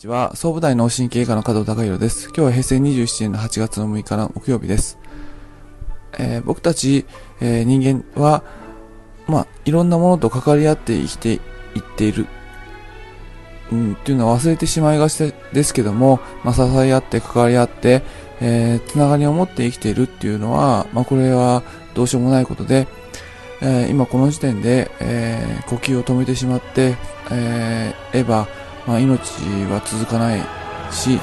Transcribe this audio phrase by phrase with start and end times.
[0.00, 0.34] ちは。
[0.34, 2.28] 総武大脳神経科の加藤隆弘です。
[2.28, 4.98] 今日は平成27年の8月の6日の木曜日です。
[6.18, 7.04] えー、僕たち、
[7.42, 8.42] えー、人間は、
[9.26, 11.40] まあ、いろんなものと関わり合って生きていっ
[11.98, 12.26] ている、
[13.70, 18.02] うん、っていうのは忘れてしまいがちですけども、まあ、支え合って関わり合って、
[18.40, 21.62] えー、つながりを持って生きているっていうのは、まあ、これは
[21.92, 22.88] どうしようもないことで、
[23.60, 26.96] えー、今この時点で、えー、呼吸を止めてしまって、
[27.30, 28.48] えー、えば、
[28.86, 29.20] まあ、命
[29.70, 30.40] は続かない
[30.90, 31.18] し、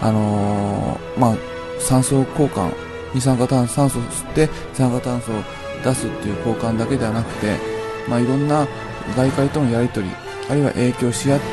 [0.00, 1.36] あのー、まあ、
[1.80, 2.72] 酸素交換、
[3.14, 5.34] 二酸化炭素、酸素吸って二酸化炭素を
[5.84, 7.56] 出すっていう交換だけではなくて、
[8.08, 8.66] まあ、いろんな
[9.16, 10.08] 外界とのやりとり、
[10.50, 11.44] あるいは影響し合って、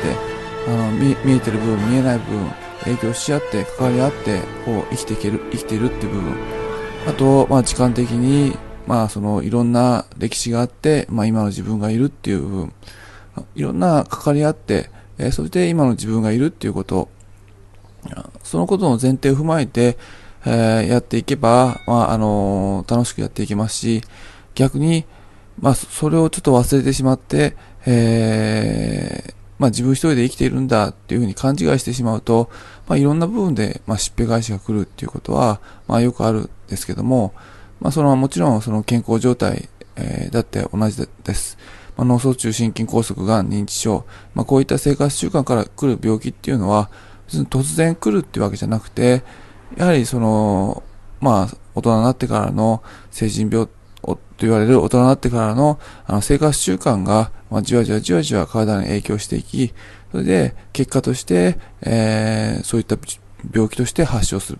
[0.68, 2.50] あの見見えてる部分、見えない部分、
[2.84, 6.34] 影響し合って、関わり合って、こう、生きていける、生きているっていう部分。
[7.08, 8.56] あと、まあ、時間的に、
[8.86, 12.72] まあ、その、いろんな歴史があって、まあ、今の自分がいるっていう部分。
[13.54, 17.08] いろんな関わり合って、え、それで今の自分がいるっていうこと、
[18.42, 19.96] そのことの前提を踏まえて、
[20.44, 24.02] え、やっていけば、まあ、あの、楽しくやっていけますし、
[24.54, 25.04] 逆に、
[25.58, 27.56] まあ、それをちょっと忘れてしまって、
[27.86, 32.50] えー、まあ、自分一人で生きているんだっていうふうに勘違いしてしまうと、
[32.86, 37.32] まあ、いろんな部分で、まあ、しっぺ返しが来るっていうことは、まあ、よくあるんですけども、
[37.80, 41.58] まあ、それはもちろん、その健康状態、えー、だって同じです。
[41.96, 46.90] まあ、脳卒中、心筋梗塞、がん、認知症、まあ、こういった生活習慣から来る病気っていうのは、
[47.26, 49.24] 別に突然来るっていうわけじゃなくて、
[49.76, 50.82] やはりその、
[51.20, 53.68] まあ、大人になってからの成人病
[54.36, 59.72] と言われる大人になってからのあの生活習慣が、まあ、じわじわじわじわ体に影響していき、
[60.12, 62.96] それで結果として、えー、そういった
[63.52, 64.58] 病気として発症する。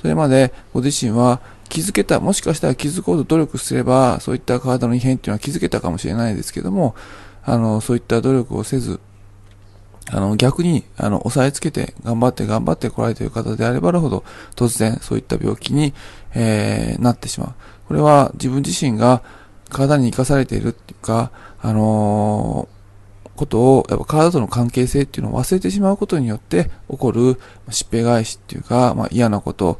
[0.00, 6.94] それまでご自身は気づけた、もしかしたら気づこうと努力すれば、そういった体の異変っていうのは気づけたかもしれないですけども、
[7.44, 9.00] あの、そういった努力をせず、
[10.10, 14.24] あの、逆に、あの、押さえつけて、頑張って頑張って来られている方であればあるほど、
[14.54, 15.94] 突然、そういった病気に、
[16.34, 17.54] えー、なってしまう。
[17.88, 19.22] これは、自分自身が
[19.70, 21.30] 体に生かされているっていうか、
[21.60, 29.78] あのー、ことを、やっぱ体との関係性っていうのを忘れてしまうことによって起こる、しっぺ返しっていうか、まあ、嫌なこと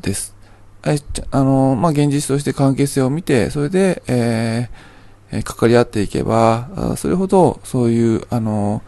[0.00, 0.35] です。
[1.30, 8.82] あの、まあ、現実として関係性を見て、それで、えー、関わり合っていけば、それほど、そういう、あの、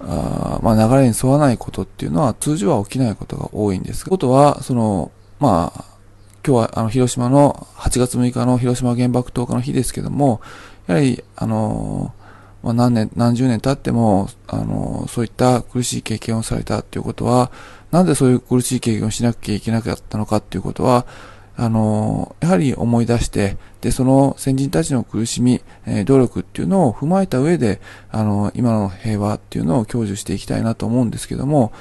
[0.00, 4.04] あまあ、流れに沿わないことっていうのは通常は起きないことが多いんです。
[4.06, 5.10] ことは、その、
[5.40, 5.84] まあ、
[6.46, 10.40] 今日はあの広島の8月6日の広島原爆投下の日ですけども、
[10.86, 12.14] やはり、あの、
[12.62, 17.50] まあ、何年、何十年経っても、あの、そういった苦しい経験をされたっていうことは、
[17.90, 21.06] なんでそういう苦しい経験をしなきゃいけなかったのかっていうことは、
[21.60, 27.80] あの、やはり思い出して、で、その先人たちの苦しみ、え、努力っていうのを踏まえた上で、
[28.10, 31.72] あの、今の平和っていうのを享受していきたいなと思うんですけども、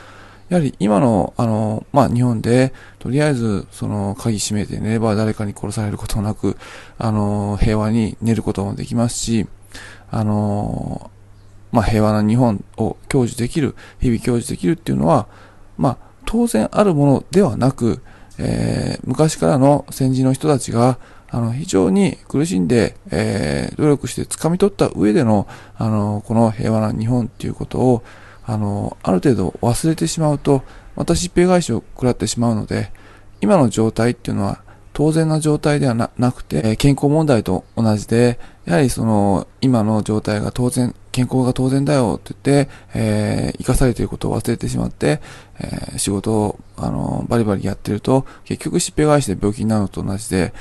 [0.49, 6.57] やはり今の、あの、まあ、日本で、とりあえず、その、鍵閉めて寝れば誰かに殺されることなく、
[6.97, 9.45] あの、平和に寝ることもできますし、
[10.09, 11.11] あの、
[11.71, 15.27] まあ、平和な日本を享受できる、日々享受できるっていうのは、
[15.77, 18.01] まあ、当然あるものではなく、
[18.37, 20.97] えー、昔からの先人の人たちが、
[21.29, 28.03] あの、非常に苦しんで、えー、努力して掴み取った上での、あの、この平和な日本っていうことを、
[28.45, 30.63] あの、ある程度忘れてしまうと、
[30.95, 32.91] また疾病返しを食らってしまうので、
[33.41, 34.61] 今の状態っていうのは
[34.93, 45.19] 当然な状態ではなくて、健康問題と同じで、やはりその、今の状態が当然、健康が当然だよって言って、えー、生かされていることを忘れてしまって、
[45.59, 50.53] えー、仕事を、あの、バリバリやってると、結局疾病返しで病気になるのと同じで、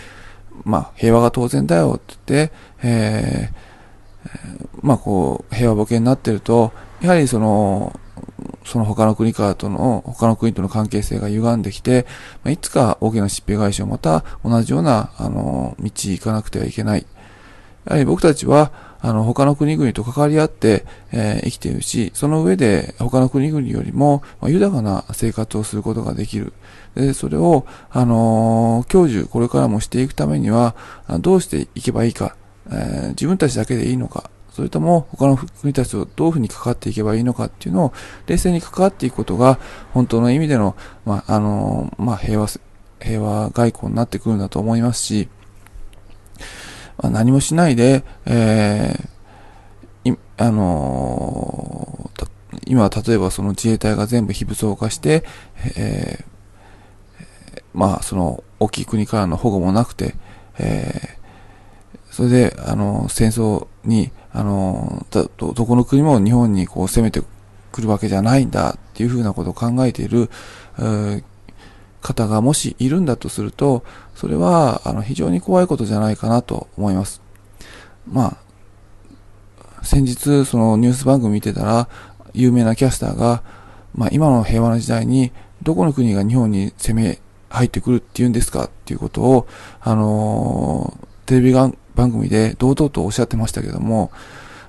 [0.65, 2.53] まあ、平和が当然だよって言って、
[2.83, 8.01] えー、まあ、こう、平和ボケになってると、やはりその、
[8.65, 12.07] その他の国からとの、他の国との関係性が歪んできて、
[12.45, 17.05] まあ、いつか大きな疾病返しをまた同じような、あの、道行かなくてはいけない。
[17.85, 26.53] やはり僕たちは、あの、他の国々と関わり合って、えー、生きているし、その上で他の国々よりも、まあ、豊かな生活をすることができる。
[26.95, 30.75] で、それを、あのー、享受、これからもしていくためには、
[31.21, 32.37] どうしていけばいいか、
[32.71, 37.93] えー、自分たちだけでいいのか、それとも他の国たちとどういうふうに関わっていけばいいのかっていうのを、
[38.27, 39.59] 冷静に関わっていくことが、
[39.93, 42.49] 本当の意味での、まあ、あの、まあ、平和、
[42.99, 45.29] 平和外交になってくるんだと思いますし、
[46.99, 52.29] まあ、何もしないで、えー、あのー、
[52.67, 55.25] 今例えばその自衛隊が全部非武装化して、
[55.77, 60.15] えー、まあその大きい国からの保護もなくて、
[60.59, 67.23] えー、それで、あの、戦争に、あの、ど、どこの国も日本にこう攻めて
[67.73, 70.31] くるわけじゃないんだっていうふうなことを考えている、
[70.79, 71.25] えー、
[72.07, 73.83] 方がもしいるんだとすると、
[74.15, 77.21] それは、あの、非常に怖いことじゃないかなと思います。
[78.09, 78.37] ま
[79.81, 81.89] あ、先日、そのニュース番組見てたら、
[82.33, 83.43] 有名なキャスターが、
[83.93, 85.33] まあ、今の平和な時代に、
[85.63, 87.19] どこの国が日本に攻め
[87.51, 89.49] 入ってくるっていうんですかっていうことを、
[89.81, 94.13] あのー、テレビ番組で堂々とおっしゃってましたけども、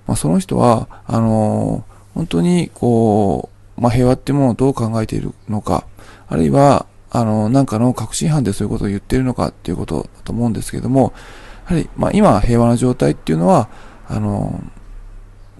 [0.08, 5.86] まあ、その人は、あのー、本当に、こう、まあ、平和っていうものをどう考えているのか、
[6.30, 11.14] あるいは、あの、なんかの確信犯でそういうことを言っているのかっていうことだと思うんですけども、
[11.70, 13.70] やはり、まあ、今平和な状態っていうのは、
[14.08, 14.62] あの、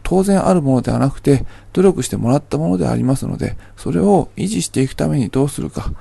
[0.04, 5.92] 当然あるものではなくて、努力してもらったものでありますので、それを維持していくためにどうするか。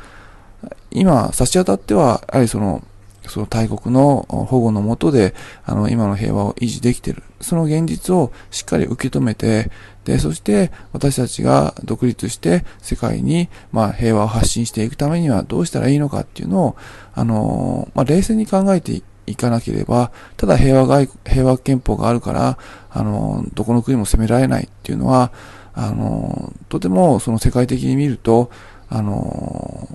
[0.90, 2.82] 今、差し当たっては、やはりその、
[3.28, 5.34] その大国の保護のもとで、
[5.64, 7.22] あの、今の平和を維持できている。
[7.40, 9.70] その現実をしっかり受け止めて、
[10.04, 16.76] で、そして私たちが独立して世界に、まあ、平和を発信していくためにはどうしたらいいのかっていうのを、
[17.14, 22.58] あの、まあ、冷静に考えていかなければ、ただ平和外、平和憲法があるから、
[22.90, 25.32] あの、どこの国も攻められないっていうのは、
[25.74, 28.50] あの、とてもその世界的に見ると、
[28.88, 29.88] あの、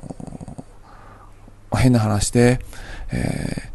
[1.77, 2.59] 変な話で、
[3.11, 3.69] え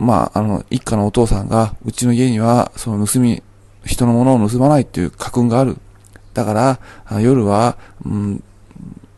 [0.00, 3.42] ー、まあ、あの、一家のお父さんが、うちの家には、その盗み、
[3.84, 5.78] 人のものを盗まないっていう家訓がある。
[6.34, 6.52] だか
[7.06, 8.42] ら、夜は、うん、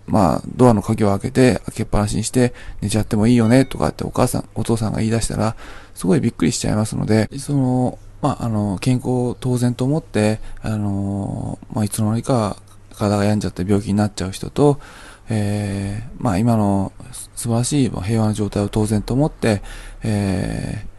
[0.07, 5.57] まあ、ドアの鍵を開けて、開けっぱなしにして寝ちゃってもいいよね、とかってお母さん、お父さんが言い出したら、
[5.95, 12.57] すごいびっくりしちゃいますので、その、まあ、あの、健康を当然と思って、あの、まあ、いつの間にか
[12.97, 14.81] 体が病んじゃって病気になっちゃう人と、
[15.31, 19.63] えー、まあ今の素晴らしい平和な状態を当然と思って、
[20.03, 20.91] えー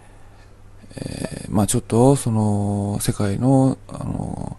[0.95, 4.57] えー、まあちょっとその世界の、あの、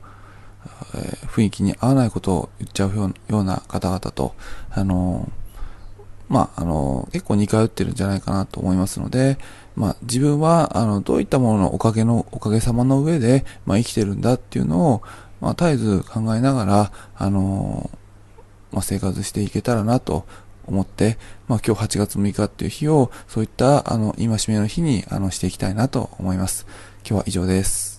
[0.95, 4.35] えー、雰囲気に合わないことを言っちゃうような方々と、
[4.71, 5.31] あの、
[6.29, 9.37] まあ、あの、結構似通ってるんじゃないかなと思いますので、
[9.77, 15.03] まあ、自分は、あの、どういったもののおかげの、おかげさまの上で、まあ、生きてるんだっていうのを、
[15.43, 17.91] まあ、絶えず考えながら、あの、
[18.73, 20.25] まあ、生活していけたらなと
[20.67, 26.67] 思って、まあ、今日8月6日っていう日を、そういった、あの、今しめの日に、あの、していきたいなと思います。
[27.05, 27.92] 今日は以上です。